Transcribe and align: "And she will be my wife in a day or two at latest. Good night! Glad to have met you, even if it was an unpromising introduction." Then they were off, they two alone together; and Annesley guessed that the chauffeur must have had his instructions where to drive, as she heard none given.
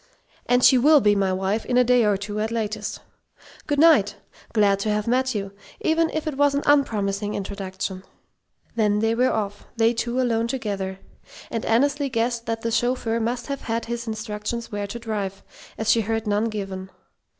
"And 0.47 0.63
she 0.63 0.79
will 0.79 0.99
be 0.99 1.13
my 1.15 1.31
wife 1.31 1.63
in 1.63 1.77
a 1.77 1.83
day 1.83 2.03
or 2.03 2.17
two 2.17 2.39
at 2.39 2.49
latest. 2.49 3.01
Good 3.67 3.77
night! 3.77 4.15
Glad 4.51 4.79
to 4.79 4.89
have 4.89 5.05
met 5.07 5.35
you, 5.35 5.51
even 5.79 6.09
if 6.09 6.25
it 6.25 6.37
was 6.37 6.55
an 6.55 6.63
unpromising 6.65 7.35
introduction." 7.35 8.03
Then 8.75 8.97
they 8.97 9.13
were 9.13 9.31
off, 9.31 9.67
they 9.77 9.93
two 9.93 10.19
alone 10.19 10.47
together; 10.47 10.97
and 11.51 11.63
Annesley 11.67 12.09
guessed 12.09 12.47
that 12.47 12.61
the 12.61 12.71
chauffeur 12.71 13.19
must 13.19 13.45
have 13.45 13.61
had 13.61 13.85
his 13.85 14.07
instructions 14.07 14.71
where 14.71 14.87
to 14.87 14.97
drive, 14.97 15.43
as 15.77 15.91
she 15.91 16.01
heard 16.01 16.25
none 16.25 16.45
given. 16.45 16.89